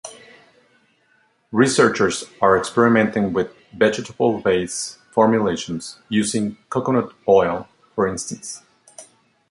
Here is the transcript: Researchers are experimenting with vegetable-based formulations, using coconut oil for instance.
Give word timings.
Researchers 1.51 2.23
are 2.41 2.57
experimenting 2.57 3.33
with 3.33 3.55
vegetable-based 3.73 4.97
formulations, 5.11 5.99
using 6.09 6.57
coconut 6.71 7.11
oil 7.27 7.67
for 7.93 8.07
instance. 8.07 8.63